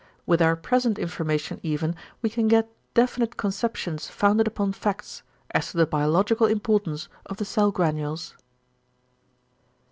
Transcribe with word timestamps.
With 0.25 0.41
our 0.41 0.55
present 0.55 0.97
information 0.97 1.59
even 1.61 1.95
we 2.23 2.29
can 2.31 2.47
get 2.47 2.71
definite 2.95 3.37
conceptions 3.37 4.07
founded 4.09 4.47
upon 4.47 4.73
facts, 4.73 5.21
as 5.51 5.69
to 5.69 5.77
the 5.77 5.85
=biological 5.85 6.47
importance 6.47 7.07
of 7.27 7.37
the 7.37 7.45
cell 7.45 7.69
granules=. 7.71 8.33